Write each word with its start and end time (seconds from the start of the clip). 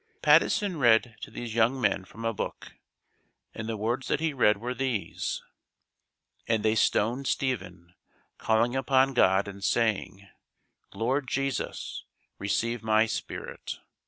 Patteson 0.23 0.79
read 0.79 1.15
to 1.21 1.29
these 1.29 1.53
young 1.53 1.79
men 1.79 2.05
from 2.05 2.25
a 2.25 2.33
Book; 2.33 2.73
and 3.53 3.69
the 3.69 3.77
words 3.77 4.07
that 4.07 4.19
he 4.19 4.33
read 4.33 4.57
were 4.57 4.73
these: 4.73 5.43
"And 6.47 6.65
they 6.65 6.73
stoned 6.73 7.27
Stephen, 7.27 7.93
calling 8.39 8.75
upon 8.75 9.13
God 9.13 9.47
and 9.47 9.63
saying, 9.63 10.27
'Lord 10.91 11.27
Jesus, 11.27 12.03
receive 12.39 12.81
my 12.81 13.05
spirit.' 13.05 13.77